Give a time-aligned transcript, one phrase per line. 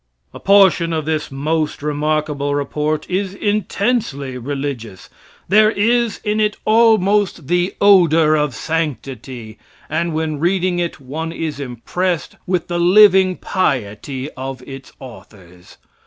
[0.33, 5.11] A portion of this most remarkable report is Intensely religious.
[5.47, 11.59] There is in it almost the odor of sanctity; and when reading it, one is
[11.59, 15.77] impressed with the living piety of its authors.